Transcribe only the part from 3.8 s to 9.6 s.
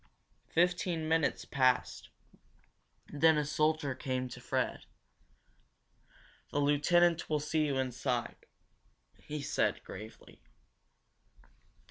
came to Fred. "The lieutenant will see you inside," he